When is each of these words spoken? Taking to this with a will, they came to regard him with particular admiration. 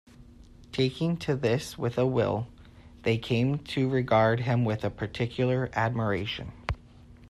Taking 0.71 1.15
to 1.17 1.35
this 1.35 1.77
with 1.77 1.99
a 1.99 2.07
will, 2.07 2.47
they 3.03 3.19
came 3.19 3.59
to 3.59 3.87
regard 3.87 4.39
him 4.39 4.65
with 4.65 4.81
particular 4.97 5.69
admiration. 5.73 6.53